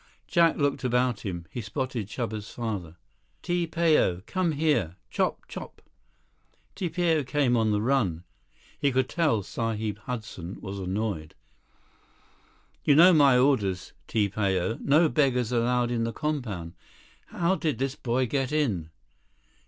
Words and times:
Jack 0.27 0.57
looked 0.57 0.83
about 0.83 1.19
him. 1.19 1.45
He 1.51 1.61
spotted 1.61 2.07
Chuba's 2.07 2.49
father. 2.49 2.95
"Ti 3.43 3.67
Pao. 3.67 4.21
Come 4.25 4.53
here. 4.53 4.95
Chop! 5.11 5.47
Chop!" 5.47 5.79
Ti 6.73 6.89
Pao 6.89 7.21
came 7.21 7.55
on 7.55 7.69
the 7.69 7.83
run. 7.83 8.23
He 8.79 8.91
could 8.91 9.07
tell 9.07 9.43
Sahib 9.43 9.99
Hudson 9.99 10.59
was 10.59 10.79
annoyed. 10.79 11.35
"You 12.83 12.95
know 12.95 13.13
my 13.13 13.37
orders, 13.37 13.93
Ti 14.07 14.29
Pao. 14.29 14.79
No 14.81 15.07
beggars 15.07 15.51
allowed 15.51 15.91
in 15.91 16.03
the 16.03 16.11
compound. 16.13 16.73
How 17.27 17.53
did 17.53 17.77
this 17.77 17.95
boy 17.95 18.25
get 18.25 18.51
in?" 18.51 18.89